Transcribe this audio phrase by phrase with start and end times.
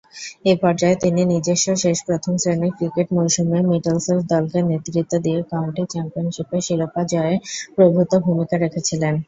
[0.45, 7.01] এ পর্যায়ে তিনি নিজস্ব শেষ প্রথম-শ্রেণীর ক্রিকেট মৌসুমে মিডলসেক্স দলকে নেতৃত্ব দিয়ে কাউন্টি চ্যাম্পিয়নশীপের শিরোপা
[7.11, 7.35] জয়ে
[7.75, 9.13] প্রভূতঃ ভূমিকা রেখেছিলেন।